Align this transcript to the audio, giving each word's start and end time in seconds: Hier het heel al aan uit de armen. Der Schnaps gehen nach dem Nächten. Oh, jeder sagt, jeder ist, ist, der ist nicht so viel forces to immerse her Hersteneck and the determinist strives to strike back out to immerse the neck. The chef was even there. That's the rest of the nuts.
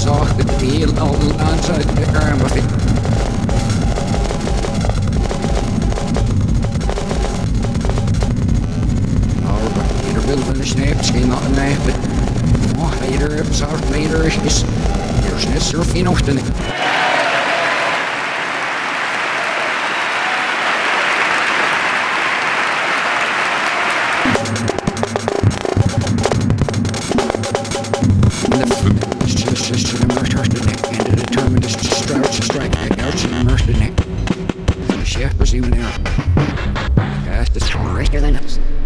Hier 0.00 0.10
het 0.36 0.50
heel 0.50 0.98
al 0.98 1.16
aan 1.38 1.74
uit 1.74 1.96
de 1.96 2.18
armen. 2.18 2.48
Der 10.56 10.66
Schnaps 10.66 11.10
gehen 11.10 11.28
nach 11.28 11.40
dem 11.40 11.54
Nächten. 11.54 11.94
Oh, 12.78 12.90
jeder 13.10 13.44
sagt, 13.50 13.96
jeder 13.96 14.24
ist, 14.24 14.38
ist, 14.44 14.64
der 15.22 15.36
ist 15.36 15.48
nicht 15.48 15.66
so 15.66 15.82
viel 15.82 16.06
forces 29.70 29.90
to 29.90 30.02
immerse 30.02 30.32
her 30.32 30.42
Hersteneck 30.42 30.98
and 30.98 31.06
the 31.06 31.26
determinist 31.26 31.84
strives 31.84 32.36
to 32.36 32.42
strike 32.42 32.72
back 32.72 32.98
out 32.98 33.16
to 33.16 33.40
immerse 33.40 33.62
the 33.66 33.72
neck. 33.74 33.94
The 33.96 35.04
chef 35.04 35.38
was 35.38 35.54
even 35.54 35.70
there. 35.70 35.98
That's 37.24 37.50
the 37.50 37.94
rest 37.94 38.14
of 38.14 38.22
the 38.22 38.32
nuts. 38.32 38.79